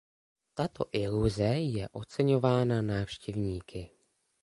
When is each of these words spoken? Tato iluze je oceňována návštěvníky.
Tato 0.53 0.85
iluze 0.91 1.45
je 1.59 1.89
oceňována 1.91 2.81
návštěvníky. 2.81 3.89